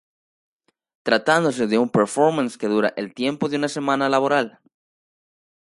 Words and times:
Tratándose 1.03 1.67
de 1.67 1.77
un 1.77 1.87
performance 1.87 2.57
que 2.57 2.65
dura 2.67 2.91
el 2.97 3.13
tiempo 3.13 3.49
de 3.49 3.57
una 3.57 3.69
semana 3.69 4.09
laboral. 4.09 4.57